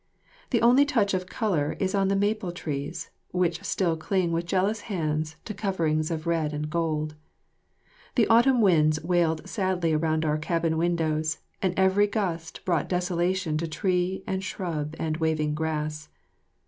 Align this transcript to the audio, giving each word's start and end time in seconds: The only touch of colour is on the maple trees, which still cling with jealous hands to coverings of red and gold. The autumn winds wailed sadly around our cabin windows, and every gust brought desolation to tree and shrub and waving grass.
The 0.49 0.63
only 0.63 0.83
touch 0.83 1.13
of 1.13 1.27
colour 1.27 1.77
is 1.79 1.93
on 1.93 2.07
the 2.07 2.15
maple 2.15 2.51
trees, 2.51 3.11
which 3.29 3.63
still 3.63 3.95
cling 3.95 4.31
with 4.31 4.47
jealous 4.47 4.79
hands 4.89 5.35
to 5.45 5.53
coverings 5.53 6.09
of 6.09 6.25
red 6.25 6.53
and 6.53 6.71
gold. 6.71 7.13
The 8.15 8.25
autumn 8.25 8.61
winds 8.61 8.99
wailed 9.03 9.47
sadly 9.47 9.93
around 9.93 10.25
our 10.25 10.39
cabin 10.39 10.75
windows, 10.79 11.37
and 11.61 11.75
every 11.77 12.07
gust 12.07 12.65
brought 12.65 12.89
desolation 12.89 13.59
to 13.59 13.67
tree 13.67 14.23
and 14.25 14.43
shrub 14.43 14.95
and 14.97 15.17
waving 15.17 15.53
grass. 15.53 16.09